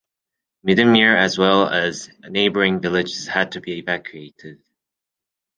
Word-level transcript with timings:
Middenmeer 0.65 1.15
as 1.15 1.37
well 1.37 1.69
as 1.69 2.09
neighboring 2.27 2.81
villages 2.81 3.27
had 3.27 3.51
to 3.51 3.61
be 3.61 3.77
evacuated. 3.77 4.59